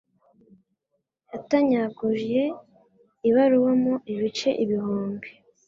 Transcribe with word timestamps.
Yatanyaguye 1.31 2.43
ibaruwa 3.29 3.71
mo 3.83 3.93
ibice 4.11 4.49
igihumbi. 4.63 5.29